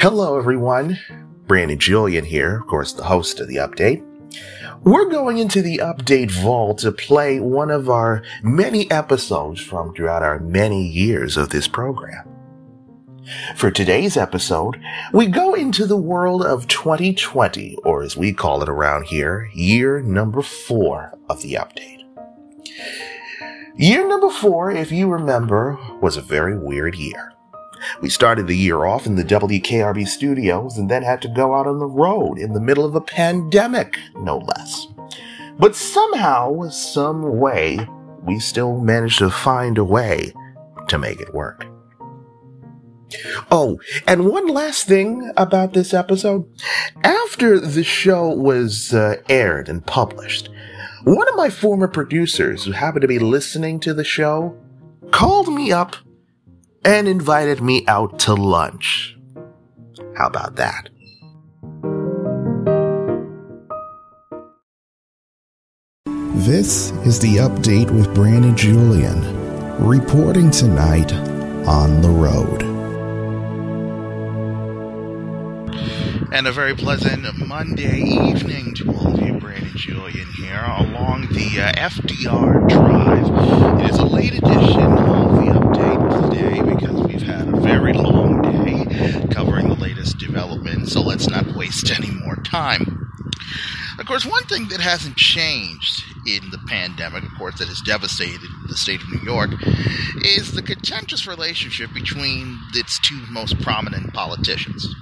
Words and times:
Hello, 0.00 0.38
everyone. 0.38 0.98
Brandon 1.46 1.78
Julien 1.78 2.24
here, 2.24 2.60
of 2.60 2.66
course, 2.68 2.94
the 2.94 3.04
host 3.04 3.38
of 3.38 3.48
the 3.48 3.56
update. 3.56 4.02
We're 4.82 5.10
going 5.10 5.36
into 5.36 5.60
the 5.60 5.76
update 5.76 6.30
vault 6.30 6.78
to 6.78 6.90
play 6.90 7.38
one 7.38 7.70
of 7.70 7.90
our 7.90 8.22
many 8.42 8.90
episodes 8.90 9.60
from 9.60 9.92
throughout 9.92 10.22
our 10.22 10.38
many 10.38 10.82
years 10.88 11.36
of 11.36 11.50
this 11.50 11.68
program. 11.68 12.26
For 13.56 13.70
today's 13.70 14.16
episode, 14.16 14.80
we 15.12 15.26
go 15.26 15.52
into 15.52 15.84
the 15.84 15.98
world 15.98 16.46
of 16.46 16.66
2020, 16.66 17.76
or 17.84 18.02
as 18.02 18.16
we 18.16 18.32
call 18.32 18.62
it 18.62 18.70
around 18.70 19.04
here, 19.04 19.50
year 19.52 20.00
number 20.00 20.40
four 20.40 21.12
of 21.28 21.42
the 21.42 21.58
update. 21.60 22.06
Year 23.76 24.08
number 24.08 24.30
four, 24.30 24.70
if 24.70 24.90
you 24.90 25.10
remember, 25.10 25.78
was 26.00 26.16
a 26.16 26.22
very 26.22 26.58
weird 26.58 26.94
year. 26.94 27.34
We 28.00 28.08
started 28.08 28.46
the 28.46 28.56
year 28.56 28.84
off 28.84 29.06
in 29.06 29.16
the 29.16 29.24
WKRB 29.24 30.06
studios 30.06 30.76
and 30.76 30.90
then 30.90 31.02
had 31.02 31.22
to 31.22 31.28
go 31.28 31.54
out 31.54 31.66
on 31.66 31.78
the 31.78 31.86
road 31.86 32.38
in 32.38 32.52
the 32.52 32.60
middle 32.60 32.84
of 32.84 32.94
a 32.94 33.00
pandemic, 33.00 33.98
no 34.16 34.38
less. 34.38 34.86
But 35.58 35.76
somehow, 35.76 36.68
some 36.70 37.38
way, 37.38 37.86
we 38.22 38.38
still 38.38 38.78
managed 38.78 39.18
to 39.18 39.30
find 39.30 39.78
a 39.78 39.84
way 39.84 40.32
to 40.88 40.98
make 40.98 41.20
it 41.20 41.34
work. 41.34 41.66
Oh, 43.50 43.78
and 44.06 44.26
one 44.26 44.46
last 44.46 44.86
thing 44.86 45.32
about 45.36 45.72
this 45.72 45.92
episode. 45.92 46.48
After 47.02 47.58
the 47.58 47.82
show 47.82 48.28
was 48.28 48.94
uh, 48.94 49.16
aired 49.28 49.68
and 49.68 49.84
published, 49.84 50.48
one 51.04 51.28
of 51.28 51.36
my 51.36 51.50
former 51.50 51.88
producers 51.88 52.64
who 52.64 52.72
happened 52.72 53.02
to 53.02 53.08
be 53.08 53.18
listening 53.18 53.80
to 53.80 53.94
the 53.94 54.04
show 54.04 54.56
called 55.10 55.52
me 55.52 55.72
up 55.72 55.96
and 56.84 57.08
invited 57.08 57.60
me 57.60 57.84
out 57.86 58.18
to 58.20 58.34
lunch. 58.34 59.16
How 60.16 60.26
about 60.26 60.56
that? 60.56 60.88
This 66.34 66.90
is 67.04 67.20
the 67.20 67.36
update 67.36 67.90
with 67.90 68.14
Brandon 68.14 68.56
Julien, 68.56 69.20
reporting 69.78 70.50
tonight 70.50 71.12
on 71.66 72.00
the 72.00 72.08
road. 72.08 72.62
And 76.32 76.46
a 76.46 76.52
very 76.52 76.74
pleasant 76.74 77.26
Monday 77.46 78.00
evening 78.00 78.74
to 78.76 78.90
all 78.92 79.14
of 79.14 79.20
you. 79.20 79.34
Brandon 79.34 79.72
Julien 79.76 80.28
here 80.38 80.64
along 80.78 81.28
the 81.32 81.60
uh, 81.60 81.72
FDR 81.72 82.68
Drive. 82.68 83.80
It 83.80 83.90
is 83.90 83.98
a 83.98 84.04
late 84.04 84.34
edition 84.34 84.80
of 84.80 85.36
the 85.36 85.52
update 85.52 86.30
today 86.30 86.62
because 86.62 87.02
we've 87.02 87.22
had 87.22 87.48
a 87.48 87.56
very 87.60 87.92
long 87.92 88.42
day 88.42 89.26
covering 89.30 89.68
the 89.68 89.74
latest 89.74 90.18
developments, 90.18 90.92
so 90.92 91.02
let's 91.02 91.28
not 91.28 91.46
waste 91.54 91.90
any 91.90 92.10
more 92.10 92.36
time. 92.50 93.12
Of 93.98 94.06
course, 94.06 94.24
one 94.24 94.44
thing 94.44 94.68
that 94.68 94.80
hasn't 94.80 95.16
changed 95.16 96.04
in 96.26 96.50
the 96.50 96.58
pandemic, 96.66 97.22
of 97.22 97.34
course, 97.36 97.58
that 97.58 97.68
has 97.68 97.80
devastated 97.80 98.40
the 98.66 98.76
state 98.76 99.02
of 99.02 99.10
New 99.10 99.22
York, 99.22 99.50
is 100.24 100.52
the 100.52 100.62
contentious 100.62 101.26
relationship 101.26 101.92
between 101.92 102.58
its 102.74 102.98
two 103.00 103.20
most 103.30 103.60
prominent 103.60 104.12
politicians. 104.12 104.94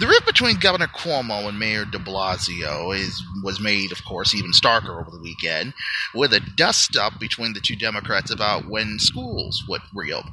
The 0.00 0.06
rift 0.06 0.26
between 0.26 0.58
Governor 0.58 0.88
Cuomo 0.88 1.48
and 1.48 1.58
Mayor 1.58 1.84
de 1.84 1.98
Blasio 1.98 2.96
is, 2.96 3.22
was 3.44 3.60
made, 3.60 3.92
of 3.92 4.04
course, 4.04 4.34
even 4.34 4.50
starker 4.50 5.00
over 5.00 5.10
the 5.10 5.22
weekend, 5.22 5.74
with 6.14 6.32
a 6.32 6.40
dust 6.40 6.96
up 6.96 7.20
between 7.20 7.52
the 7.52 7.60
two 7.60 7.76
Democrats 7.76 8.30
about 8.30 8.68
when 8.68 8.98
schools 8.98 9.64
would 9.68 9.82
reopen. 9.94 10.32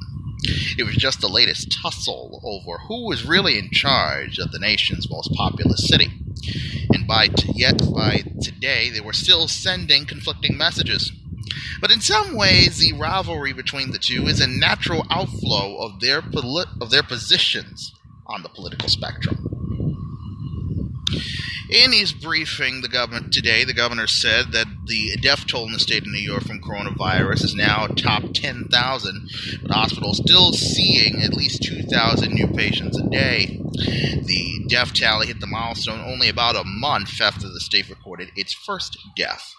It 0.78 0.84
was 0.84 0.96
just 0.96 1.20
the 1.20 1.28
latest 1.28 1.76
tussle 1.82 2.40
over 2.42 2.78
who 2.88 3.06
was 3.06 3.26
really 3.26 3.58
in 3.58 3.70
charge 3.70 4.38
of 4.38 4.52
the 4.52 4.58
nation's 4.58 5.10
most 5.10 5.32
populous 5.34 5.86
city. 5.86 6.08
And 6.92 7.06
by 7.06 7.28
t- 7.28 7.52
yet 7.54 7.78
by 7.94 8.24
today, 8.40 8.90
they 8.90 9.00
were 9.00 9.12
still 9.12 9.48
sending 9.48 10.06
conflicting 10.06 10.56
messages. 10.56 11.12
But 11.80 11.90
in 11.90 12.00
some 12.00 12.36
ways, 12.36 12.78
the 12.78 12.92
rivalry 12.92 13.52
between 13.52 13.90
the 13.90 13.98
two 13.98 14.26
is 14.26 14.40
a 14.40 14.46
natural 14.46 15.06
outflow 15.10 15.76
of 15.78 16.00
their 16.00 16.22
poli- 16.22 16.66
of 16.80 16.90
their 16.90 17.02
positions 17.02 17.92
on 18.26 18.42
the 18.42 18.48
political 18.48 18.88
spectrum. 18.88 19.46
In 21.70 21.92
his 21.92 22.12
briefing, 22.12 22.80
the 22.80 22.88
government 22.88 23.32
today, 23.32 23.64
the 23.64 23.72
governor 23.72 24.06
said 24.06 24.52
that 24.52 24.66
the 24.90 25.16
death 25.22 25.46
toll 25.46 25.66
in 25.66 25.72
the 25.72 25.78
state 25.78 26.02
of 26.02 26.08
New 26.08 26.18
York 26.18 26.42
from 26.42 26.60
coronavirus 26.60 27.44
is 27.44 27.54
now 27.54 27.86
top 27.86 28.24
10,000, 28.34 29.30
but 29.62 29.70
hospitals 29.70 30.18
still 30.18 30.52
seeing 30.52 31.22
at 31.22 31.32
least 31.32 31.62
2,000 31.62 32.32
new 32.34 32.48
patients 32.48 32.98
a 32.98 33.08
day. 33.08 33.60
The 33.72 34.64
death 34.68 34.92
tally 34.92 35.28
hit 35.28 35.38
the 35.38 35.46
milestone 35.46 36.00
only 36.00 36.28
about 36.28 36.56
a 36.56 36.64
month 36.64 37.20
after 37.20 37.48
the 37.48 37.60
state 37.60 37.88
recorded 37.88 38.30
its 38.34 38.52
first 38.52 38.98
death. 39.16 39.54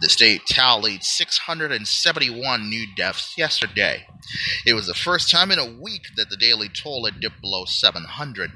The 0.00 0.08
state 0.08 0.46
tallied 0.46 1.02
671 1.02 2.70
new 2.70 2.86
deaths 2.94 3.34
yesterday. 3.36 4.06
It 4.64 4.74
was 4.74 4.86
the 4.86 4.94
first 4.94 5.30
time 5.30 5.50
in 5.50 5.58
a 5.58 5.66
week 5.66 6.02
that 6.16 6.30
the 6.30 6.36
daily 6.36 6.68
toll 6.68 7.04
had 7.06 7.20
dipped 7.20 7.40
below 7.40 7.64
700. 7.64 8.52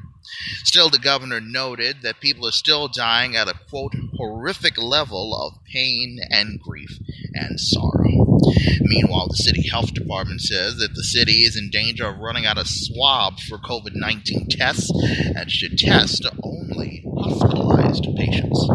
Still, 0.64 0.91
the 0.91 0.98
governor 0.98 1.41
noted 1.41 2.03
that 2.03 2.20
people 2.20 2.47
are 2.47 2.53
still 2.53 2.88
dying 2.88 3.36
at 3.36 3.48
a 3.48 3.54
quote 3.69 3.94
horrific 4.16 4.76
level 4.78 5.34
of 5.34 5.64
pain 5.64 6.19
and 6.31 6.60
grief 6.60 6.98
and 7.34 7.58
sorrow. 7.58 8.38
Meanwhile, 8.80 9.28
the 9.28 9.36
city 9.36 9.69
health 9.69 9.94
department 9.94 10.41
says 10.41 10.76
that 10.76 10.94
the 10.94 11.03
city 11.03 11.44
is 11.44 11.56
in 11.56 11.70
danger 11.70 12.06
of 12.06 12.19
running 12.19 12.47
out 12.47 12.59
of 12.59 12.69
swabs 12.69 13.42
for 13.44 13.59
COVID 13.59 13.94
19 13.94 14.48
tests 14.50 14.91
and 15.36 15.50
should 15.50 15.78
test 15.78 16.26
only 16.42 17.04
hospitalized 17.19 18.06
patients. 18.16 18.69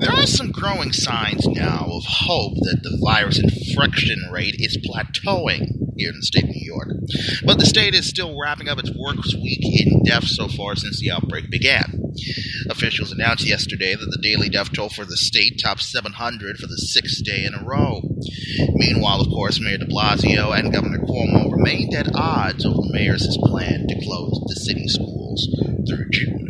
There 0.00 0.12
are 0.12 0.26
some 0.26 0.50
growing 0.50 0.92
signs 0.92 1.46
now 1.46 1.86
of 1.88 2.04
hope 2.04 2.54
that 2.54 2.80
the 2.82 2.98
virus 3.04 3.38
infection 3.38 4.28
rate 4.32 4.56
is 4.58 4.76
plateauing 4.78 5.81
here 5.96 6.10
in 6.10 6.16
the 6.16 6.22
state 6.22 6.44
of 6.44 6.50
New 6.50 6.64
York. 6.64 6.88
But 7.44 7.58
the 7.58 7.66
state 7.66 7.94
is 7.94 8.08
still 8.08 8.38
wrapping 8.38 8.68
up 8.68 8.78
its 8.78 8.90
work 8.90 9.16
week 9.42 9.60
in 9.62 10.02
deaths 10.04 10.36
so 10.36 10.48
far 10.48 10.76
since 10.76 11.00
the 11.00 11.10
outbreak 11.10 11.50
began. 11.50 12.12
Officials 12.68 13.12
announced 13.12 13.46
yesterday 13.46 13.94
that 13.94 14.10
the 14.10 14.22
daily 14.22 14.48
death 14.48 14.72
toll 14.72 14.88
for 14.88 15.04
the 15.04 15.16
state 15.16 15.60
topped 15.62 15.82
700 15.82 16.58
for 16.58 16.66
the 16.66 16.76
sixth 16.76 17.24
day 17.24 17.44
in 17.44 17.54
a 17.54 17.64
row. 17.64 18.02
Meanwhile, 18.74 19.20
of 19.20 19.28
course, 19.28 19.60
Mayor 19.60 19.78
de 19.78 19.86
Blasio 19.86 20.56
and 20.56 20.72
Governor 20.72 20.98
Cuomo 20.98 21.50
remained 21.50 21.94
at 21.94 22.14
odds 22.14 22.64
over 22.64 22.76
the 22.76 22.92
mayor's 22.92 23.36
plan 23.44 23.86
to 23.88 24.00
close 24.04 24.40
the 24.48 24.56
city 24.56 24.86
schools 24.88 25.48
through 25.88 26.08
June. 26.10 26.48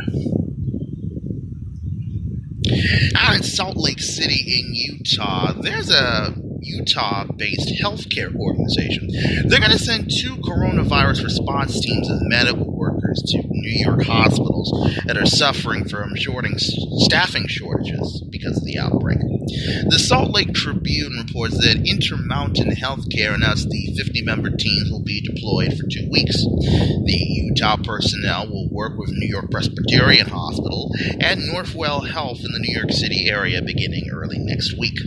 Out 3.16 3.36
in 3.36 3.42
Salt 3.42 3.76
Lake 3.76 4.00
City 4.00 4.60
in 4.60 4.74
Utah, 4.74 5.52
there's 5.52 5.90
a 5.90 6.34
Utah 6.62 7.24
based 7.36 7.72
healthcare 7.82 8.34
organization. 8.34 9.08
They're 9.48 9.60
going 9.60 9.72
to 9.72 9.78
send 9.78 10.10
two 10.10 10.36
coronavirus 10.36 11.24
response 11.24 11.80
teams 11.80 12.08
of 12.08 12.18
medical 12.22 12.70
workers 12.70 13.22
to 13.26 13.42
New 13.44 13.84
York 13.84 14.04
hospitals 14.04 14.72
that 15.06 15.16
are 15.16 15.26
suffering 15.26 15.88
from 15.88 16.14
shorting, 16.16 16.54
staffing 16.58 17.46
shortages 17.48 18.22
because 18.30 18.56
of 18.56 18.64
the 18.64 18.78
outbreak. 18.78 19.18
The 19.18 19.98
Salt 19.98 20.30
Lake 20.30 20.54
Tribune 20.54 21.24
reports 21.26 21.58
that 21.58 21.86
Intermountain 21.86 22.70
Healthcare 22.70 23.34
announced 23.34 23.68
the 23.68 23.94
50 23.96 24.22
member 24.22 24.50
teams 24.50 24.90
will 24.90 25.02
be 25.02 25.20
deployed 25.20 25.76
for 25.76 25.86
two 25.88 26.08
weeks. 26.10 26.36
The 26.42 27.18
Utah 27.52 27.76
personnel 27.76 28.48
will 28.48 28.68
work 28.70 28.98
with 28.98 29.10
New 29.10 29.28
York 29.28 29.50
Presbyterian 29.50 30.28
Hospital 30.28 30.90
and 31.20 31.40
Northwell 31.40 32.08
Health 32.08 32.38
in 32.44 32.52
the 32.52 32.60
New 32.60 32.74
York 32.74 32.92
City 32.92 33.28
area 33.28 33.60
beginning 33.62 34.10
early 34.12 34.38
next 34.38 34.78
week. 34.78 34.98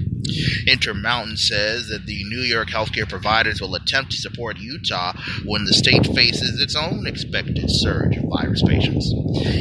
Intermountain 0.67 1.37
says 1.37 1.87
that 1.87 2.05
the 2.05 2.23
New 2.25 2.41
York 2.41 2.69
healthcare 2.69 3.07
providers 3.07 3.61
will 3.61 3.75
attempt 3.75 4.11
to 4.11 4.17
support 4.17 4.57
Utah 4.57 5.13
when 5.45 5.65
the 5.65 5.73
state 5.73 6.05
faces 6.15 6.59
its 6.61 6.75
own 6.75 7.07
expected 7.07 7.65
surge 7.67 8.17
of 8.17 8.23
virus 8.29 8.63
patients. 8.63 9.13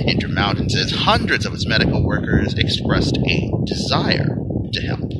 Intermountain 0.06 0.70
says 0.70 0.90
hundreds 0.90 1.46
of 1.46 1.54
its 1.54 1.66
medical 1.66 2.04
workers 2.04 2.54
expressed 2.54 3.16
a 3.18 3.50
desire 3.66 4.36
to 4.72 4.80
help. 4.80 5.10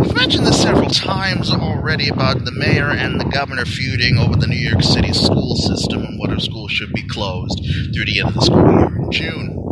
We've 0.00 0.14
mentioned 0.14 0.46
this 0.46 0.62
several 0.62 0.90
times 0.90 1.50
already 1.50 2.08
about 2.08 2.44
the 2.44 2.52
mayor 2.52 2.90
and 2.90 3.20
the 3.20 3.24
governor 3.24 3.64
feuding 3.64 4.18
over 4.18 4.36
the 4.36 4.46
New 4.46 4.56
York 4.56 4.82
City 4.82 5.12
school 5.12 5.56
system 5.56 6.04
and 6.04 6.20
whether 6.20 6.38
schools 6.40 6.72
should 6.72 6.92
be 6.92 7.06
closed 7.06 7.58
through 7.92 8.04
the 8.04 8.20
end 8.20 8.28
of 8.28 8.34
the 8.34 8.42
school 8.42 8.62
year 8.62 8.96
in 8.96 9.10
June. 9.10 9.67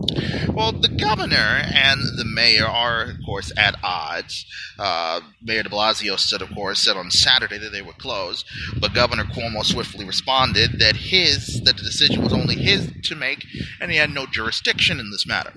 Well, 0.52 0.72
the 0.72 0.88
governor 0.88 1.36
and 1.36 2.00
the 2.16 2.24
mayor 2.24 2.66
are, 2.66 3.10
of 3.10 3.16
course, 3.24 3.52
at 3.56 3.76
odds. 3.82 4.46
Uh, 4.78 5.20
mayor 5.42 5.62
de 5.62 5.68
Blasio 5.68 6.18
said, 6.18 6.42
of 6.42 6.54
course, 6.54 6.80
said 6.80 6.96
on 6.96 7.10
Saturday 7.10 7.58
that 7.58 7.72
they 7.72 7.82
would 7.82 7.98
close, 7.98 8.44
but 8.80 8.94
Governor 8.94 9.24
Cuomo 9.24 9.64
swiftly 9.64 10.04
responded 10.04 10.78
that 10.78 10.96
his 10.96 11.62
that 11.64 11.76
the 11.76 11.82
decision 11.82 12.22
was 12.22 12.32
only 12.32 12.56
his 12.56 12.90
to 13.04 13.14
make, 13.14 13.44
and 13.80 13.90
he 13.90 13.96
had 13.96 14.10
no 14.10 14.26
jurisdiction 14.26 15.00
in 15.00 15.10
this 15.10 15.26
matter. 15.26 15.52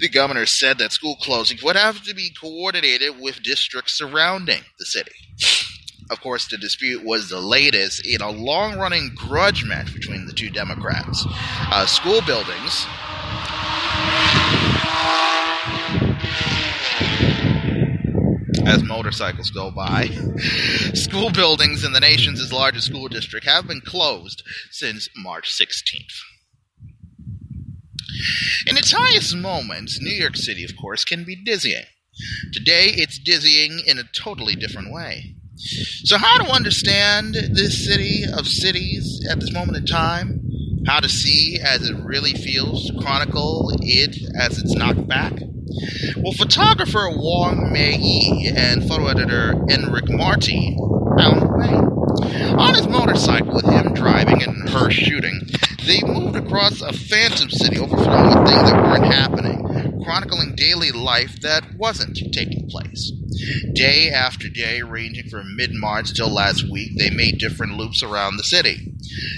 The 0.00 0.08
governor 0.08 0.46
said 0.46 0.78
that 0.78 0.92
school 0.92 1.16
closings 1.22 1.62
would 1.62 1.76
have 1.76 2.02
to 2.02 2.14
be 2.14 2.30
coordinated 2.30 3.20
with 3.20 3.42
districts 3.42 3.96
surrounding 3.96 4.62
the 4.78 4.86
city. 4.86 5.12
Of 6.10 6.20
course, 6.20 6.48
the 6.48 6.58
dispute 6.58 7.04
was 7.04 7.28
the 7.28 7.40
latest 7.40 8.04
in 8.04 8.20
a 8.20 8.30
long 8.30 8.76
running 8.76 9.12
grudge 9.14 9.64
match 9.64 9.94
between 9.94 10.26
the 10.26 10.32
two 10.32 10.50
Democrats. 10.50 11.24
Uh, 11.70 11.86
school 11.86 12.20
buildings. 12.22 12.84
As 18.66 18.84
motorcycles 18.84 19.50
go 19.50 19.70
by, 19.70 20.06
school 20.94 21.30
buildings 21.30 21.82
in 21.84 21.92
the 21.92 22.00
nation's 22.00 22.52
largest 22.52 22.86
school 22.86 23.08
district 23.08 23.46
have 23.46 23.66
been 23.66 23.80
closed 23.80 24.42
since 24.70 25.08
March 25.16 25.50
16th. 25.50 26.20
In 28.66 28.76
its 28.76 28.92
highest 28.92 29.34
moments, 29.34 30.00
New 30.00 30.12
York 30.14 30.36
City, 30.36 30.64
of 30.64 30.76
course, 30.76 31.04
can 31.04 31.24
be 31.24 31.36
dizzying. 31.36 31.84
Today, 32.52 32.86
it's 32.88 33.18
dizzying 33.18 33.80
in 33.86 33.98
a 33.98 34.04
totally 34.04 34.54
different 34.54 34.92
way. 34.92 35.36
So, 35.56 36.18
how 36.18 36.38
to 36.38 36.50
understand 36.50 37.34
this 37.34 37.84
city 37.86 38.24
of 38.32 38.46
cities 38.46 39.26
at 39.30 39.40
this 39.40 39.52
moment 39.52 39.78
in 39.78 39.86
time? 39.86 40.49
How 40.86 41.00
to 41.00 41.08
see 41.08 41.58
as 41.62 41.88
it 41.88 41.96
really 42.02 42.32
feels 42.32 42.90
chronicle 43.00 43.70
it 43.82 44.16
as 44.38 44.58
it's 44.58 44.74
knocked 44.74 45.06
back? 45.06 45.32
Well, 46.16 46.32
photographer 46.32 47.08
Wong 47.10 47.70
Maye-E 47.72 48.50
and 48.56 48.88
photo 48.88 49.06
editor 49.08 49.54
Enric 49.68 50.08
Marti 50.08 50.76
found 51.18 51.42
a 51.42 51.46
way. 51.46 51.90
On 52.56 52.74
his 52.74 52.88
motorcycle 52.88 53.54
with 53.54 53.66
him 53.66 53.92
driving 53.94 54.42
and 54.42 54.68
her 54.70 54.90
shooting, 54.90 55.42
they 55.86 56.02
moved 56.02 56.36
across 56.36 56.80
a 56.80 56.92
phantom 56.92 57.50
city 57.50 57.78
overflowing 57.78 58.26
with 58.26 58.48
things 58.48 58.70
that 58.70 58.82
weren't 58.82 59.12
happening, 59.12 59.62
chronicling 60.04 60.54
daily 60.54 60.90
life 60.92 61.40
that 61.40 61.74
wasn't 61.76 62.16
taking 62.32 62.68
place. 62.68 63.10
Day 63.74 64.10
after 64.10 64.48
day, 64.48 64.82
ranging 64.82 65.28
from 65.28 65.56
mid 65.56 65.72
March 65.72 66.14
till 66.14 66.32
last 66.32 66.68
week, 66.70 66.98
they 66.98 67.10
made 67.10 67.38
different 67.38 67.76
loops 67.76 68.02
around 68.02 68.36
the 68.36 68.42
city, 68.42 68.94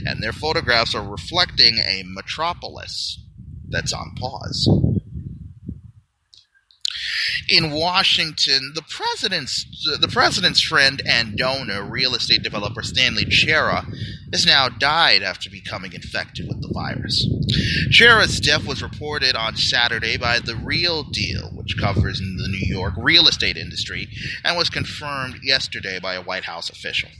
and 0.06 0.22
their 0.22 0.32
photographs 0.32 0.94
are 0.94 1.08
reflecting 1.08 1.78
a 1.78 2.02
metropolis 2.06 3.18
that's 3.70 3.92
on 3.92 4.14
pause 4.18 4.68
in 7.52 7.70
Washington, 7.70 8.72
the 8.74 8.82
president's 8.82 9.66
the 10.00 10.08
president's 10.08 10.62
friend 10.62 11.02
and 11.06 11.36
donor, 11.36 11.84
real 11.84 12.14
estate 12.14 12.42
developer 12.42 12.82
Stanley 12.82 13.26
Chera, 13.26 13.84
has 14.32 14.46
now 14.46 14.70
died 14.70 15.22
after 15.22 15.50
becoming 15.50 15.92
infected 15.92 16.48
with 16.48 16.62
the 16.62 16.72
virus. 16.72 17.26
Chera's 17.90 18.40
death 18.40 18.66
was 18.66 18.82
reported 18.82 19.36
on 19.36 19.56
Saturday 19.56 20.16
by 20.16 20.38
The 20.38 20.56
Real 20.56 21.02
Deal, 21.02 21.50
which 21.54 21.76
covers 21.76 22.20
the 22.20 22.48
New 22.48 22.74
York 22.74 22.94
real 22.96 23.28
estate 23.28 23.58
industry, 23.58 24.08
and 24.42 24.56
was 24.56 24.70
confirmed 24.70 25.40
yesterday 25.42 26.00
by 26.00 26.14
a 26.14 26.22
White 26.22 26.44
House 26.44 26.70
official. 26.70 27.10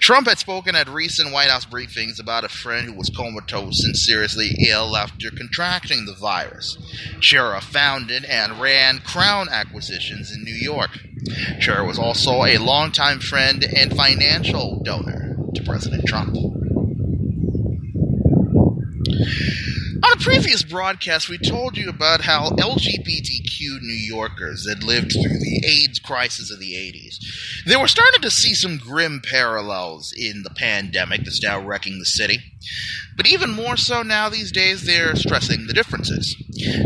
Trump 0.00 0.26
had 0.26 0.38
spoken 0.38 0.74
at 0.74 0.88
recent 0.88 1.32
White 1.32 1.50
House 1.50 1.66
briefings 1.66 2.18
about 2.18 2.44
a 2.44 2.48
friend 2.48 2.86
who 2.86 2.94
was 2.94 3.10
comatose 3.10 3.84
and 3.84 3.96
seriously 3.96 4.56
ill 4.68 4.96
after 4.96 5.30
contracting 5.30 6.06
the 6.06 6.14
virus. 6.14 6.78
Chera 7.20 7.60
founded 7.60 8.24
and 8.24 8.60
ran 8.60 8.98
Crown 9.00 9.48
Acquisitions 9.50 10.32
in 10.34 10.44
New 10.44 10.54
York. 10.54 10.90
Chera 11.60 11.86
was 11.86 11.98
also 11.98 12.44
a 12.44 12.58
longtime 12.58 13.20
friend 13.20 13.64
and 13.76 13.94
financial 13.94 14.82
donor 14.82 15.36
to 15.54 15.62
President 15.62 16.06
Trump. 16.06 16.36
Previous 20.20 20.62
broadcast, 20.62 21.30
we 21.30 21.38
told 21.38 21.78
you 21.78 21.88
about 21.88 22.20
how 22.20 22.50
LGBTQ 22.50 23.80
New 23.80 23.94
Yorkers 23.94 24.68
had 24.68 24.84
lived 24.84 25.12
through 25.12 25.38
the 25.38 25.62
AIDS 25.66 25.98
crisis 25.98 26.50
of 26.52 26.60
the 26.60 26.74
80s. 26.74 27.64
They 27.64 27.76
were 27.76 27.88
starting 27.88 28.20
to 28.20 28.30
see 28.30 28.52
some 28.52 28.76
grim 28.76 29.22
parallels 29.22 30.12
in 30.12 30.42
the 30.42 30.50
pandemic 30.50 31.24
that's 31.24 31.42
now 31.42 31.58
wrecking 31.58 31.98
the 31.98 32.04
city. 32.04 32.49
But 33.16 33.26
even 33.26 33.50
more 33.50 33.76
so 33.76 34.02
now 34.02 34.28
these 34.28 34.52
days, 34.52 34.84
they're 34.84 35.16
stressing 35.16 35.66
the 35.66 35.72
differences. 35.72 36.36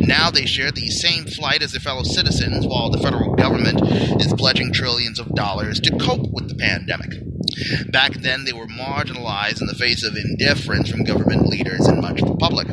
Now 0.00 0.30
they 0.30 0.46
share 0.46 0.70
the 0.70 0.90
same 0.90 1.24
flight 1.24 1.62
as 1.62 1.72
their 1.72 1.80
fellow 1.80 2.02
citizens, 2.02 2.66
while 2.66 2.90
the 2.90 2.98
federal 2.98 3.34
government 3.34 3.80
is 4.20 4.32
pledging 4.32 4.72
trillions 4.72 5.18
of 5.18 5.34
dollars 5.34 5.80
to 5.80 5.98
cope 5.98 6.32
with 6.32 6.48
the 6.48 6.54
pandemic. 6.54 7.12
Back 7.90 8.14
then, 8.14 8.44
they 8.44 8.52
were 8.52 8.66
marginalized 8.66 9.60
in 9.60 9.66
the 9.66 9.74
face 9.74 10.02
of 10.02 10.16
indifference 10.16 10.90
from 10.90 11.04
government 11.04 11.46
leaders 11.46 11.86
and 11.86 12.00
much 12.00 12.20
of 12.20 12.28
the 12.28 12.36
public. 12.36 12.68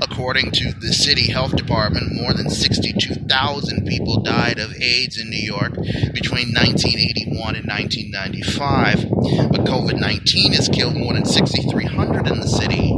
According 0.00 0.52
to 0.52 0.72
the 0.72 0.92
city 0.92 1.30
health 1.30 1.54
department, 1.54 2.14
more 2.14 2.32
than 2.32 2.50
62,000 2.50 3.86
people 3.86 4.22
died 4.22 4.58
of 4.58 4.74
AIDS 4.80 5.18
in 5.18 5.28
New 5.30 5.42
York 5.42 5.74
between 5.74 6.54
1981 6.54 7.56
and 7.56 7.66
1995, 7.68 9.50
but 9.52 9.66
COVID 9.66 10.00
19 10.00 10.52
has 10.54 10.68
killed 10.68 10.96
more 10.96 11.12
than 11.12 11.26
6,300 11.26 12.19
in 12.26 12.40
the 12.40 12.46
city 12.46 12.90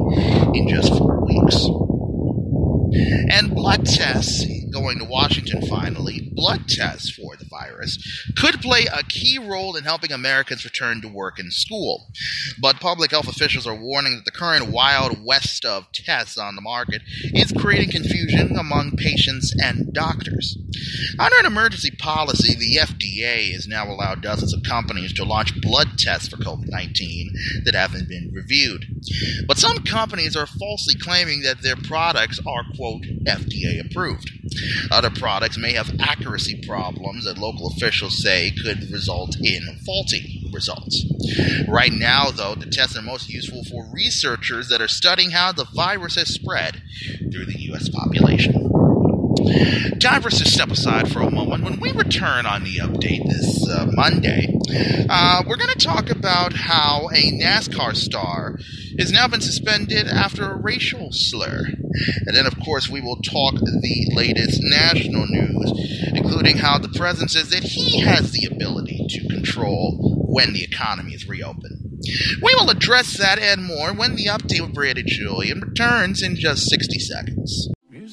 in 0.58 0.68
just 0.68 0.96
four 0.96 1.24
weeks. 1.24 1.66
And 3.30 3.54
blood 3.54 3.86
tests 3.86 4.44
going 4.72 4.98
to 4.98 5.04
Washington 5.04 5.66
finally, 5.66 6.30
blood 6.34 6.68
tests 6.68 7.10
for 7.10 7.36
the 7.36 7.46
could 8.36 8.60
play 8.60 8.86
a 8.92 9.02
key 9.02 9.38
role 9.38 9.76
in 9.76 9.84
helping 9.84 10.12
Americans 10.12 10.64
return 10.64 11.00
to 11.02 11.08
work 11.08 11.38
and 11.38 11.52
school. 11.52 12.06
But 12.60 12.80
public 12.80 13.10
health 13.10 13.28
officials 13.28 13.66
are 13.66 13.74
warning 13.74 14.16
that 14.16 14.24
the 14.24 14.30
current 14.30 14.70
wild 14.70 15.24
west 15.24 15.64
of 15.64 15.90
tests 15.92 16.38
on 16.38 16.54
the 16.54 16.62
market 16.62 17.02
is 17.22 17.52
creating 17.52 17.90
confusion 17.90 18.56
among 18.56 18.92
patients 18.96 19.54
and 19.62 19.92
doctors. 19.92 20.56
Under 21.18 21.36
an 21.38 21.46
emergency 21.46 21.90
policy, 21.90 22.54
the 22.54 22.78
FDA 22.80 23.52
has 23.52 23.68
now 23.68 23.90
allowed 23.90 24.22
dozens 24.22 24.54
of 24.54 24.62
companies 24.62 25.12
to 25.14 25.24
launch 25.24 25.60
blood 25.60 25.98
tests 25.98 26.28
for 26.28 26.36
COVID 26.36 26.68
19 26.68 27.32
that 27.64 27.74
haven't 27.74 28.08
been 28.08 28.32
reviewed. 28.32 28.86
But 29.46 29.58
some 29.58 29.78
companies 29.78 30.36
are 30.36 30.46
falsely 30.46 30.94
claiming 30.94 31.42
that 31.42 31.62
their 31.62 31.76
products 31.76 32.40
are, 32.46 32.64
quote, 32.76 33.02
FDA 33.24 33.84
approved. 33.84 34.30
Other 34.90 35.10
products 35.10 35.58
may 35.58 35.72
have 35.72 35.94
accuracy 36.00 36.62
problems 36.66 37.24
that 37.24 37.38
local 37.38 37.68
officials 37.68 38.22
say 38.22 38.52
could 38.62 38.90
result 38.90 39.36
in 39.40 39.78
faulty 39.84 40.48
results. 40.52 41.04
Right 41.68 41.92
now, 41.92 42.30
though, 42.30 42.54
the 42.54 42.66
tests 42.66 42.96
are 42.96 43.02
most 43.02 43.28
useful 43.28 43.64
for 43.64 43.90
researchers 43.92 44.68
that 44.68 44.80
are 44.80 44.88
studying 44.88 45.30
how 45.30 45.52
the 45.52 45.64
virus 45.74 46.16
has 46.16 46.28
spread 46.28 46.82
through 47.32 47.46
the 47.46 47.60
U.S. 47.70 47.88
population. 47.88 48.61
Us 50.32 50.38
to 50.38 50.48
step 50.48 50.70
aside 50.70 51.10
for 51.10 51.20
a 51.20 51.30
moment. 51.30 51.64
When 51.64 51.80
we 51.80 51.90
return 51.90 52.46
on 52.46 52.62
the 52.62 52.76
update 52.76 53.28
this 53.28 53.68
uh, 53.68 53.86
Monday, 53.90 54.46
uh, 55.10 55.42
we're 55.48 55.56
going 55.56 55.72
to 55.76 55.84
talk 55.84 56.10
about 56.10 56.52
how 56.52 57.08
a 57.12 57.32
NASCAR 57.32 57.96
star 57.96 58.56
has 59.00 59.10
now 59.10 59.26
been 59.26 59.40
suspended 59.40 60.06
after 60.06 60.48
a 60.48 60.56
racial 60.56 61.08
slur. 61.10 61.64
And 61.66 62.36
then, 62.36 62.46
of 62.46 62.54
course, 62.60 62.88
we 62.88 63.00
will 63.00 63.16
talk 63.16 63.54
the 63.54 64.12
latest 64.14 64.60
national 64.62 65.26
news, 65.26 65.72
including 66.14 66.58
how 66.58 66.78
the 66.78 66.90
president 66.90 67.32
says 67.32 67.50
that 67.50 67.64
he 67.64 68.00
has 68.00 68.30
the 68.30 68.46
ability 68.46 69.04
to 69.08 69.28
control 69.28 70.24
when 70.28 70.52
the 70.52 70.62
economy 70.62 71.14
is 71.14 71.26
reopened. 71.26 72.00
We 72.40 72.54
will 72.54 72.70
address 72.70 73.16
that 73.18 73.40
and 73.40 73.64
more 73.64 73.92
when 73.92 74.14
the 74.14 74.26
update 74.26 74.60
with 74.60 74.74
Brandon 74.74 75.04
Julien 75.06 75.60
returns 75.60 76.22
in 76.22 76.36
just 76.36 76.70
60 76.70 76.98
seconds. 77.00 77.68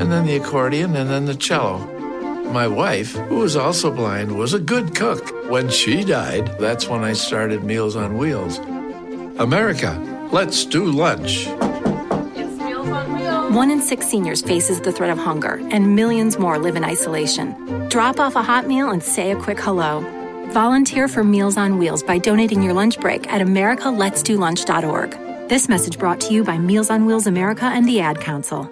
and 0.00 0.12
then 0.12 0.26
the 0.26 0.36
accordion, 0.36 0.96
and 0.96 1.10
then 1.10 1.24
the 1.24 1.34
cello. 1.34 1.78
My 2.50 2.68
wife, 2.68 3.12
who 3.12 3.38
was 3.38 3.56
also 3.56 3.90
blind, 3.90 4.36
was 4.36 4.54
a 4.54 4.58
good 4.58 4.94
cook. 4.94 5.50
When 5.50 5.68
she 5.68 6.04
died, 6.04 6.58
that's 6.58 6.88
when 6.88 7.02
I 7.02 7.12
started 7.12 7.64
Meals 7.64 7.96
on 7.96 8.16
Wheels. 8.16 8.58
America, 9.38 9.98
let's 10.32 10.64
do 10.64 10.86
lunch. 10.86 11.48
One 13.52 13.70
in 13.70 13.80
six 13.80 14.06
seniors 14.06 14.42
faces 14.42 14.80
the 14.80 14.92
threat 14.92 15.10
of 15.10 15.18
hunger, 15.18 15.60
and 15.70 15.96
millions 15.96 16.38
more 16.38 16.58
live 16.58 16.76
in 16.76 16.84
isolation. 16.84 17.88
Drop 17.88 18.20
off 18.20 18.36
a 18.36 18.42
hot 18.42 18.66
meal 18.66 18.90
and 18.90 19.02
say 19.02 19.32
a 19.32 19.36
quick 19.36 19.58
hello. 19.58 20.00
Volunteer 20.50 21.08
for 21.08 21.24
Meals 21.24 21.56
on 21.56 21.78
Wheels 21.78 22.02
by 22.02 22.18
donating 22.18 22.62
your 22.62 22.74
lunch 22.74 23.00
break 23.00 23.26
at 23.32 23.40
americaletsdolunch.org. 23.40 25.48
This 25.48 25.68
message 25.68 25.98
brought 25.98 26.20
to 26.20 26.34
you 26.34 26.44
by 26.44 26.58
Meals 26.58 26.90
on 26.90 27.06
Wheels 27.06 27.26
America 27.26 27.64
and 27.64 27.88
the 27.88 28.00
Ad 28.00 28.20
Council. 28.20 28.70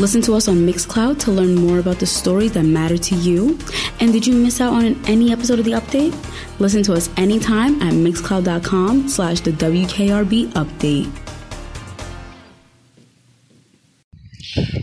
Listen 0.00 0.22
to 0.22 0.32
us 0.32 0.48
on 0.48 0.56
Mixcloud 0.66 1.18
to 1.18 1.30
learn 1.30 1.54
more 1.54 1.78
about 1.78 1.98
the 1.98 2.06
stories 2.06 2.52
that 2.52 2.62
matter 2.62 2.96
to 2.96 3.14
you. 3.16 3.58
And 4.00 4.14
did 4.14 4.26
you 4.26 4.34
miss 4.34 4.58
out 4.58 4.72
on 4.72 4.98
any 5.04 5.30
episode 5.30 5.58
of 5.58 5.66
the 5.66 5.72
update? 5.72 6.16
Listen 6.58 6.82
to 6.84 6.94
us 6.94 7.10
anytime 7.18 7.82
at 7.82 7.92
mixcloud.com 7.92 9.10
slash 9.10 9.40
the 9.40 9.50
WKRB 9.50 10.52
update. 10.54 11.12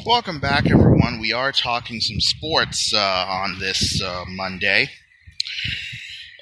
Welcome 0.06 0.40
back, 0.40 0.70
everyone. 0.70 1.20
We 1.20 1.34
are 1.34 1.52
talking 1.52 2.00
some 2.00 2.20
sports 2.20 2.94
uh, 2.94 3.26
on 3.28 3.58
this 3.58 4.00
uh, 4.00 4.24
Monday. 4.28 4.92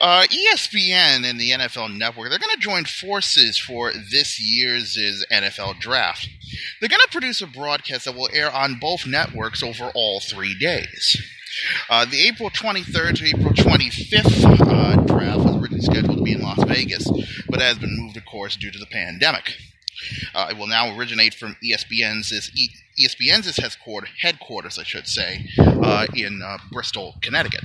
Uh, 0.01 0.25
ESPN 0.27 1.23
and 1.23 1.39
the 1.39 1.51
NFL 1.51 1.97
Network, 1.97 2.29
they're 2.29 2.39
going 2.39 2.53
to 2.53 2.59
join 2.59 2.83
forces 2.83 3.57
for 3.57 3.93
this 4.11 4.37
year's 4.37 4.97
NFL 5.31 5.79
draft. 5.79 6.27
They're 6.79 6.89
going 6.89 7.01
to 7.01 7.11
produce 7.11 7.41
a 7.41 7.47
broadcast 7.47 8.05
that 8.05 8.15
will 8.15 8.29
air 8.33 8.51
on 8.51 8.79
both 8.79 9.05
networks 9.07 9.63
over 9.63 9.91
all 9.93 10.19
three 10.19 10.57
days. 10.57 11.21
Uh, 11.89 12.05
the 12.05 12.21
April 12.27 12.49
23rd 12.49 13.17
to 13.17 13.25
April 13.27 13.53
25th 13.53 14.43
uh, 14.67 14.95
draft 15.03 15.37
was 15.37 15.55
originally 15.55 15.81
scheduled 15.81 16.17
to 16.17 16.23
be 16.23 16.33
in 16.33 16.41
Las 16.41 16.61
Vegas, 16.65 17.09
but 17.49 17.61
has 17.61 17.77
been 17.77 17.95
moved, 17.97 18.17
of 18.17 18.25
course, 18.25 18.57
due 18.57 18.71
to 18.71 18.79
the 18.79 18.85
pandemic. 18.87 19.55
Uh, 20.33 20.47
it 20.51 20.57
will 20.57 20.67
now 20.67 20.95
originate 20.97 21.33
from 21.33 21.55
ESPN's 21.63 22.31
ESPN's 22.99 23.47
headquarters, 24.21 24.77
I 24.77 24.83
should 24.83 25.07
say, 25.07 25.47
uh, 25.57 26.07
in 26.13 26.41
uh, 26.41 26.57
Bristol, 26.71 27.15
Connecticut. 27.21 27.63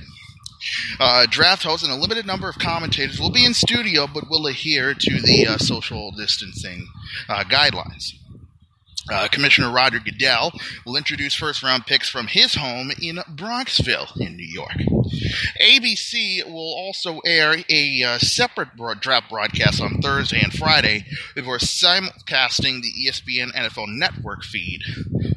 Uh, 0.99 1.25
draft 1.29 1.63
hosts 1.63 1.85
and 1.85 1.91
a 1.91 1.99
limited 1.99 2.25
number 2.25 2.47
of 2.47 2.59
commentators 2.59 3.19
will 3.19 3.31
be 3.31 3.45
in 3.45 3.53
studio, 3.53 4.07
but 4.07 4.29
will 4.29 4.45
adhere 4.45 4.93
to 4.93 5.21
the 5.21 5.47
uh, 5.47 5.57
social 5.57 6.11
distancing 6.11 6.87
uh, 7.27 7.43
guidelines. 7.43 8.13
Uh, 9.11 9.27
Commissioner 9.27 9.71
Roger 9.71 9.99
Goodell 9.99 10.53
will 10.85 10.95
introduce 10.95 11.35
first 11.35 11.61
round 11.61 11.85
picks 11.85 12.09
from 12.09 12.27
his 12.27 12.55
home 12.55 12.91
in 13.01 13.17
Bronxville, 13.35 14.19
in 14.19 14.37
New 14.37 14.47
York. 14.47 14.77
ABC 15.61 16.45
will 16.45 16.73
also 16.73 17.19
air 17.25 17.57
a 17.69 18.03
uh, 18.03 18.17
separate 18.19 18.75
broad- 18.77 19.01
draft 19.01 19.29
broadcast 19.29 19.81
on 19.81 20.01
Thursday 20.01 20.39
and 20.41 20.53
Friday 20.53 21.05
before 21.35 21.57
simulcasting 21.57 22.81
the 22.81 22.93
ESPN 23.05 23.53
NFL 23.53 23.87
Network 23.89 24.43
feed 24.43 24.81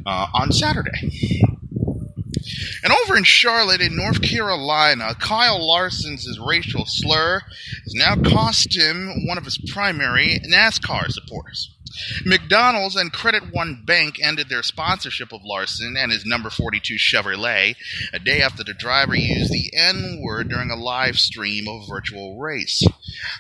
uh, 0.07 0.28
on 0.33 0.52
Saturday. 0.52 1.43
And 2.83 2.93
over 2.93 3.16
in 3.16 3.25
Charlotte, 3.25 3.81
in 3.81 3.97
North 3.97 4.21
Carolina, 4.23 5.14
Kyle 5.19 5.66
Larson's 5.66 6.38
racial 6.38 6.85
slur 6.87 7.40
has 7.85 7.95
now 7.95 8.16
cost 8.16 8.76
him 8.76 9.26
one 9.26 9.38
of 9.38 9.45
his 9.45 9.59
primary 9.73 10.38
NASCAR 10.47 11.11
supporters. 11.11 11.74
McDonald's 12.25 12.97
and 12.97 13.13
Credit 13.13 13.45
One 13.53 13.83
Bank 13.85 14.19
ended 14.23 14.49
their 14.49 14.63
sponsorship 14.63 15.33
of 15.33 15.45
Larson 15.45 15.97
and 15.99 16.13
his 16.13 16.25
number 16.27 16.51
42 16.51 16.95
Chevrolet 16.95 17.77
a 18.13 18.19
day 18.19 18.41
after 18.41 18.65
the 18.65 18.75
driver 18.75 19.15
used 19.15 19.53
the 19.53 19.71
N 19.75 20.21
word 20.23 20.49
during 20.49 20.71
a 20.71 20.77
live 20.77 21.19
stream 21.19 21.69
of 21.69 21.89
virtual 21.89 22.39
race. 22.39 22.83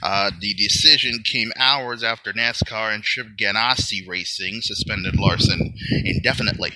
Uh, 0.02 0.30
the 0.40 0.54
decision 0.54 1.22
came 1.24 1.52
hours 1.56 2.02
after 2.02 2.32
NASCAR 2.32 2.94
and 2.94 3.02
Chip 3.02 3.28
Ganassi 3.36 4.06
Racing 4.06 4.60
suspended 4.62 5.16
Larson 5.18 5.74
indefinitely. 6.04 6.72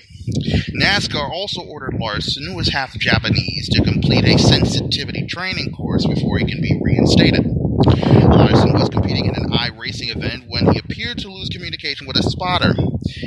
NASCAR 0.79 1.29
also 1.29 1.61
ordered 1.61 1.99
Larson, 1.99 2.45
who 2.45 2.55
was 2.55 2.69
half 2.69 2.97
Japanese, 2.97 3.69
to 3.69 3.83
complete 3.83 4.25
a 4.25 4.37
sensitivity 4.37 5.25
training 5.25 5.71
course 5.71 6.05
before 6.05 6.37
he 6.37 6.45
can 6.45 6.61
be 6.61 6.79
reinstated. 6.81 7.58
Larson 7.85 8.73
was 8.73 8.89
competing 8.89 9.25
in 9.25 9.35
an 9.35 9.49
iRacing 9.51 10.15
event 10.15 10.45
when 10.47 10.71
he 10.71 10.79
appeared 10.79 11.17
to 11.19 11.31
lose 11.31 11.49
communication 11.49 12.07
with 12.07 12.17
a 12.17 12.23
spotter. 12.23 12.73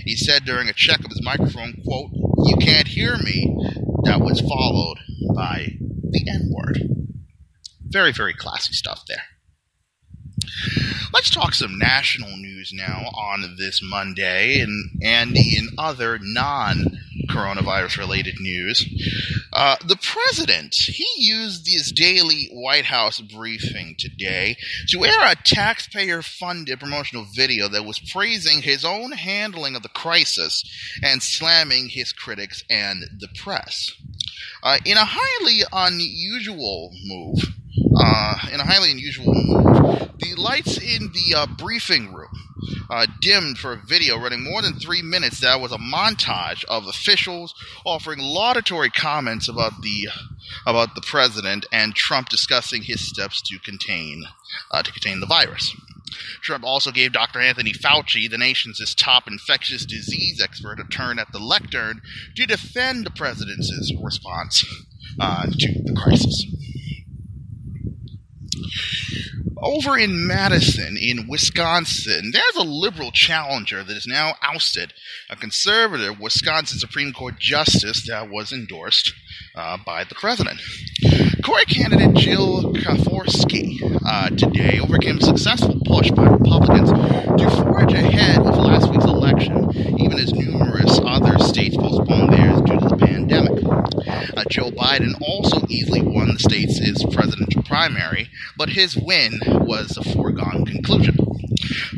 He 0.04 0.16
said 0.16 0.44
during 0.44 0.68
a 0.68 0.74
check 0.74 1.00
of 1.00 1.10
his 1.10 1.22
microphone, 1.22 1.74
quote, 1.84 2.10
You 2.46 2.56
can't 2.56 2.88
hear 2.88 3.16
me. 3.18 3.56
That 4.04 4.20
was 4.20 4.40
followed 4.40 4.98
by 5.34 5.68
the 6.10 6.24
N 6.28 6.50
word. 6.52 6.80
Very, 7.86 8.12
very 8.12 8.34
classy 8.34 8.72
stuff 8.72 9.04
there. 9.06 9.24
Let's 11.12 11.30
talk 11.30 11.54
some 11.54 11.78
national 11.78 12.36
news 12.36 12.72
now 12.74 13.10
on 13.14 13.56
this 13.58 13.80
Monday 13.82 14.60
and, 14.60 15.02
Andy 15.02 15.56
and 15.56 15.68
in 15.68 15.74
other 15.78 16.18
non 16.20 17.01
coronavirus 17.32 17.98
related 17.98 18.34
news. 18.40 18.86
Uh, 19.52 19.76
the 19.86 19.96
president, 19.96 20.74
he 20.74 21.06
used 21.16 21.66
his 21.66 21.90
daily 21.92 22.48
White 22.52 22.84
House 22.84 23.20
briefing 23.20 23.94
today 23.98 24.56
to 24.88 25.04
air 25.04 25.20
a 25.20 25.34
taxpayer 25.34 26.22
funded 26.22 26.78
promotional 26.78 27.26
video 27.34 27.68
that 27.68 27.84
was 27.84 27.98
praising 27.98 28.62
his 28.62 28.84
own 28.84 29.12
handling 29.12 29.74
of 29.74 29.82
the 29.82 29.88
crisis 29.88 30.64
and 31.02 31.22
slamming 31.22 31.88
his 31.88 32.12
critics 32.12 32.62
and 32.70 33.02
the 33.18 33.28
press. 33.36 33.90
Uh, 34.62 34.78
in 34.84 34.96
a 34.96 35.04
highly 35.04 35.60
unusual 35.72 36.92
move, 37.04 37.38
uh, 37.96 38.34
in 38.52 38.60
a 38.60 38.64
highly 38.64 38.90
unusual 38.90 39.34
move, 39.34 40.10
the 40.18 40.34
lights 40.36 40.78
in 40.78 41.10
the 41.12 41.34
uh, 41.36 41.46
briefing 41.58 42.12
room 42.12 42.41
uh, 42.90 43.06
dimmed 43.20 43.58
for 43.58 43.72
a 43.72 43.82
video 43.86 44.18
running 44.18 44.44
more 44.44 44.62
than 44.62 44.74
three 44.74 45.02
minutes 45.02 45.40
that 45.40 45.60
was 45.60 45.72
a 45.72 45.78
montage 45.78 46.64
of 46.64 46.86
officials 46.86 47.54
offering 47.84 48.18
laudatory 48.18 48.90
comments 48.90 49.48
about 49.48 49.82
the 49.82 50.08
about 50.66 50.94
the 50.94 51.00
president 51.00 51.66
and 51.72 51.94
Trump 51.94 52.28
discussing 52.28 52.82
his 52.82 53.06
steps 53.06 53.40
to 53.42 53.58
contain 53.58 54.24
uh, 54.70 54.82
to 54.82 54.92
contain 54.92 55.20
the 55.20 55.26
virus. 55.26 55.74
Trump 56.42 56.64
also 56.64 56.90
gave 56.90 57.12
Dr. 57.12 57.40
Anthony 57.40 57.72
Fauci, 57.72 58.30
the 58.30 58.38
nation's 58.38 58.94
top 58.94 59.26
infectious 59.26 59.86
disease 59.86 60.40
expert, 60.42 60.78
a 60.78 60.84
turn 60.84 61.18
at 61.18 61.32
the 61.32 61.38
lectern 61.38 62.02
to 62.36 62.46
defend 62.46 63.06
the 63.06 63.10
president's 63.10 63.72
response 64.02 64.64
uh, 65.18 65.46
to 65.46 65.82
the 65.84 65.94
crisis. 65.96 66.46
Over 69.62 69.96
in 69.96 70.26
Madison, 70.26 70.96
in 71.00 71.28
Wisconsin, 71.28 72.32
there's 72.32 72.56
a 72.56 72.68
liberal 72.68 73.12
challenger 73.12 73.84
that 73.84 73.96
is 73.96 74.08
now 74.08 74.34
ousted, 74.42 74.92
a 75.30 75.36
conservative 75.36 76.18
Wisconsin 76.18 76.80
Supreme 76.80 77.12
Court 77.12 77.38
justice 77.38 78.04
that 78.08 78.28
was 78.28 78.52
endorsed 78.52 79.14
uh, 79.54 79.78
by 79.86 80.02
the 80.02 80.16
president. 80.16 80.60
Court 81.44 81.68
candidate 81.68 82.14
Jill 82.14 82.72
Karofsky 82.72 84.00
uh, 84.04 84.30
today 84.30 84.80
overcame 84.80 85.18
a 85.18 85.22
successful 85.22 85.80
push 85.86 86.10
by 86.10 86.24
Republicans 86.24 86.90
to 86.90 87.50
forge 87.62 87.92
ahead 87.92 88.42
with 88.42 88.56
last 88.56 88.90
week's 88.90 89.04
election, 89.04 89.70
even 90.00 90.18
as 90.18 90.32
numerous 90.32 90.98
other 91.04 91.38
states 91.38 91.76
postponed 91.76 92.32
theirs 92.32 92.60
due 92.62 92.80
to 92.80 92.88
the 92.88 92.96
pandemic. 92.96 93.62
Uh, 94.36 94.44
Joe 94.48 94.70
Biden 94.70 95.20
also 95.20 95.66
easily 95.68 96.02
won 96.02 96.28
the 96.28 96.38
state's 96.38 96.80
presidential 97.14 97.62
primary, 97.62 98.28
but 98.56 98.68
his 98.68 98.96
win 98.96 99.40
was 99.46 99.96
a 99.96 100.04
foregone 100.14 100.64
conclusion. 100.66 101.16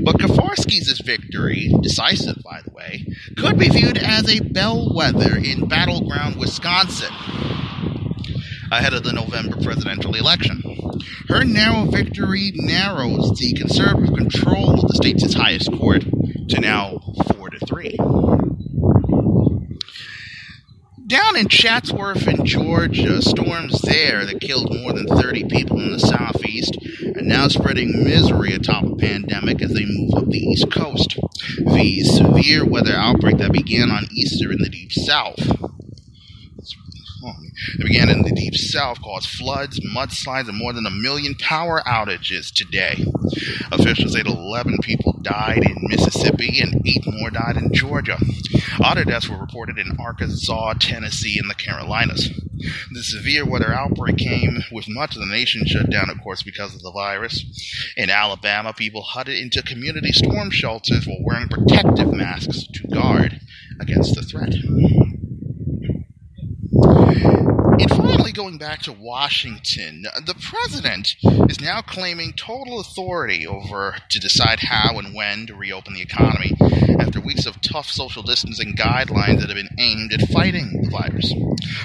But 0.03 0.17
Karofsky's 0.17 1.01
victory, 1.01 1.73
decisive 1.83 2.43
by 2.43 2.61
the 2.65 2.73
way, 2.73 3.07
could 3.37 3.59
be 3.59 3.69
viewed 3.69 3.99
as 3.99 4.29
a 4.29 4.41
bellwether 4.41 5.37
in 5.37 5.69
battleground 5.69 6.37
Wisconsin 6.37 7.13
ahead 8.71 8.95
of 8.95 9.05
the 9.05 9.13
November 9.13 9.57
presidential 9.63 10.15
election. 10.15 10.63
Her 11.29 11.45
narrow 11.45 11.85
victory 11.85 12.53
narrows 12.55 13.39
the 13.39 13.55
conservative 13.55 14.15
control 14.15 14.75
of 14.75 14.89
the 14.89 14.95
state's 14.95 15.35
highest 15.35 15.73
court 15.73 16.05
to 16.49 16.61
now 16.61 17.01
4 17.37 17.51
to 17.51 17.67
3. 17.67 17.97
Down 21.07 21.37
in 21.37 21.49
Chatsworth 21.49 22.27
in 22.27 22.47
Georgia, 22.47 23.21
storms 23.21 23.79
there 23.83 24.25
that 24.25 24.41
killed 24.41 24.75
more 24.75 24.95
than 24.95 25.07
30 25.07 25.45
people 25.45 25.79
in 25.79 25.93
the 25.93 25.99
southeast 25.99 26.79
are 27.15 27.21
now 27.21 27.47
spreading 27.49 28.05
misery 28.05 28.55
atop 28.55 28.85
a 28.85 28.97
pandemic 28.97 29.61
as 29.61 29.75
they 29.75 29.85
move 29.85 30.15
up 30.15 30.27
the 30.31 30.39
east 30.39 30.71
coast. 30.71 31.19
The 31.59 32.05
severe 32.05 32.65
weather 32.65 32.95
outbreak 32.95 33.37
that 33.37 33.53
began 33.53 33.91
on 33.91 34.07
Easter 34.13 34.51
in 34.51 34.59
the 34.63 34.71
deep 34.71 34.93
south 34.93 35.74
it 37.27 37.83
began 37.83 38.09
in 38.09 38.23
the 38.23 38.33
deep 38.33 38.55
south, 38.55 39.01
caused 39.03 39.29
floods, 39.29 39.81
mudslides, 39.81 40.49
and 40.49 40.59
more 40.59 40.73
than 40.73 40.87
a 40.87 40.91
million 40.91 41.35
power 41.35 41.83
outages 41.87 42.53
today. 42.53 43.05
Officials 43.73 44.13
say 44.13 44.23
11 44.25 44.79
people 44.83 45.13
died 45.23 45.65
in 45.65 45.77
Mississippi 45.89 46.61
and 46.61 46.87
8 46.87 47.05
more 47.07 47.31
died 47.31 47.57
in 47.57 47.73
Georgia. 47.73 48.19
Other 48.83 49.05
deaths 49.05 49.29
were 49.29 49.39
reported 49.39 49.79
in 49.79 49.97
Arkansas, 49.99 50.75
Tennessee, 50.75 51.39
and 51.39 51.49
the 51.49 51.55
Carolinas. 51.55 52.31
The 52.93 53.03
severe 53.03 53.45
weather 53.45 53.73
outbreak 53.73 54.17
came 54.17 54.63
with 54.73 54.89
much 54.89 55.17
of 55.17 55.21
the 55.21 55.27
nation 55.27 55.67
shut 55.67 55.91
down, 55.91 56.11
of 56.11 56.21
course, 56.23 56.43
because 56.43 56.75
of 56.75 56.83
the 56.83 56.93
virus. 56.93 57.45
In 57.97 58.11
Alabama, 58.11 58.73
people 58.73 59.03
huddled 59.03 59.37
into 59.37 59.63
community 59.63 60.13
storm 60.13 60.51
shelters 60.51 61.07
while 61.07 61.23
wearing 61.23 61.49
protective 61.49 62.13
masks 62.13 62.67
to 62.67 62.89
guard 62.89 63.41
against 63.81 64.15
the 64.15 64.23
threat. 64.23 64.55
And 67.77 67.91
finally, 67.91 68.31
going 68.31 68.57
back 68.57 68.83
to 68.83 68.93
Washington, 68.93 70.05
the 70.25 70.35
president 70.35 71.17
is 71.51 71.61
now 71.61 71.81
claiming 71.83 72.33
total 72.33 72.79
authority 72.79 73.47
over 73.47 73.97
to 74.11 74.21
decide 74.21 74.61
how 74.61 74.99
and 74.99 75.13
when 75.15 75.47
to 75.47 75.57
reopen 75.57 75.95
the 75.95 76.03
economy 76.03 76.53
after 77.01 77.21
weeks 77.21 77.47
of 77.47 77.61
tough 77.61 77.91
social 77.91 78.23
distancing 78.23 78.75
guidelines 78.75 79.41
that 79.41 79.49
have 79.49 79.57
been 79.57 79.75
aimed 79.79 80.13
at 80.13 80.29
fighting 80.29 80.83
the 80.83 80.91
virus. 80.91 81.35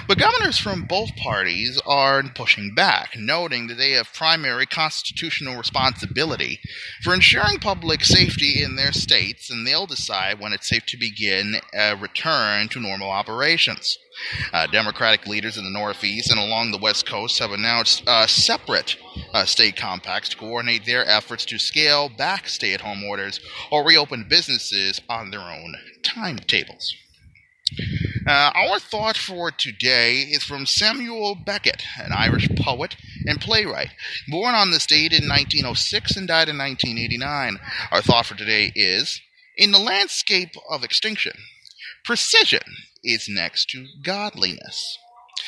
But 0.07 0.19
governors 0.19 0.59
from 0.59 0.83
both 0.83 1.15
parties 1.15 1.81
are 1.87 2.21
pushing 2.35 2.75
back, 2.75 3.15
noting 3.17 3.67
that 3.67 3.77
they 3.77 3.91
have 3.91 4.13
primary 4.13 4.67
constitutional 4.67 5.57
responsibility 5.57 6.59
for 7.01 7.13
ensuring 7.15 7.59
public 7.59 8.05
safety 8.05 8.61
in 8.61 8.75
their 8.75 8.91
states, 8.91 9.49
and 9.49 9.65
they'll 9.65 9.87
decide 9.87 10.39
when 10.39 10.53
it's 10.53 10.69
safe 10.69 10.85
to 10.87 10.97
begin 10.97 11.55
a 11.73 11.95
return 11.95 12.69
to 12.69 12.79
normal 12.79 13.09
operations. 13.09 13.97
Uh, 14.53 14.67
Democratic 14.67 15.27
leaders 15.27 15.57
in 15.57 15.63
the 15.63 15.69
Northeast 15.69 16.31
and 16.31 16.39
along 16.39 16.71
the 16.71 16.77
West 16.77 17.05
Coast 17.05 17.39
have 17.39 17.51
announced 17.51 18.03
uh, 18.07 18.27
separate 18.27 18.97
uh, 19.33 19.45
state 19.45 19.75
compacts 19.75 20.29
to 20.29 20.37
coordinate 20.37 20.85
their 20.85 21.07
efforts 21.07 21.45
to 21.45 21.59
scale 21.59 22.09
back 22.09 22.47
stay 22.47 22.73
at 22.73 22.81
home 22.81 23.03
orders 23.03 23.39
or 23.71 23.85
reopen 23.85 24.25
businesses 24.29 25.01
on 25.09 25.31
their 25.31 25.41
own 25.41 25.75
timetables. 26.03 26.93
Uh, 28.27 28.51
our 28.53 28.79
thought 28.79 29.17
for 29.17 29.51
today 29.51 30.21
is 30.21 30.43
from 30.43 30.65
Samuel 30.65 31.35
Beckett, 31.35 31.83
an 31.97 32.11
Irish 32.11 32.49
poet 32.57 32.95
and 33.25 33.39
playwright, 33.39 33.91
born 34.27 34.55
on 34.55 34.71
this 34.71 34.85
date 34.85 35.13
in 35.13 35.27
1906 35.27 36.17
and 36.17 36.27
died 36.27 36.49
in 36.49 36.57
1989. 36.57 37.59
Our 37.91 38.01
thought 38.01 38.25
for 38.25 38.35
today 38.35 38.71
is 38.75 39.21
In 39.57 39.71
the 39.71 39.79
landscape 39.79 40.55
of 40.69 40.83
extinction, 40.83 41.33
precision 42.03 42.61
is 43.03 43.27
next 43.29 43.69
to 43.71 43.85
godliness. 44.03 44.97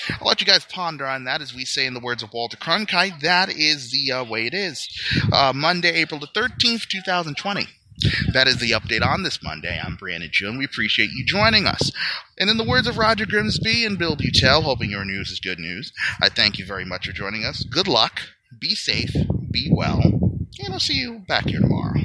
I'll 0.09 0.27
let 0.27 0.41
you 0.41 0.47
guys 0.47 0.65
ponder 0.65 1.05
on 1.05 1.25
that 1.25 1.41
as 1.41 1.53
we 1.53 1.65
say 1.65 1.85
in 1.85 1.93
the 1.93 1.99
words 1.99 2.23
of 2.23 2.33
Walter 2.33 2.57
Cronkite. 2.57 3.21
That 3.21 3.49
is 3.49 3.91
the 3.91 4.11
uh, 4.11 4.23
way 4.23 4.47
it 4.47 4.53
is. 4.53 4.87
Uh, 5.31 5.51
Monday, 5.53 5.91
April 5.91 6.19
the 6.19 6.27
13th, 6.27 6.87
2020. 6.87 7.67
That 8.33 8.47
is 8.47 8.57
the 8.57 8.71
update 8.71 9.05
on 9.05 9.23
this 9.23 9.43
Monday. 9.43 9.79
I'm 9.83 9.95
Brandon 9.95 10.29
June. 10.31 10.57
We 10.57 10.65
appreciate 10.65 11.11
you 11.11 11.23
joining 11.23 11.67
us. 11.67 11.91
And 12.39 12.49
in 12.49 12.57
the 12.57 12.63
words 12.63 12.87
of 12.87 12.97
Roger 12.97 13.27
Grimsby 13.27 13.85
and 13.85 13.97
Bill 13.99 14.15
Beutel, 14.15 14.63
hoping 14.63 14.89
your 14.89 15.05
news 15.05 15.29
is 15.29 15.39
good 15.39 15.59
news, 15.59 15.93
I 16.19 16.29
thank 16.29 16.57
you 16.57 16.65
very 16.65 16.85
much 16.85 17.05
for 17.05 17.13
joining 17.13 17.45
us. 17.45 17.63
Good 17.63 17.87
luck, 17.87 18.21
be 18.59 18.73
safe, 18.73 19.13
be 19.51 19.69
well, 19.71 20.01
and 20.01 20.73
I'll 20.73 20.79
see 20.79 20.95
you 20.95 21.19
back 21.27 21.47
here 21.47 21.59
tomorrow. 21.59 22.00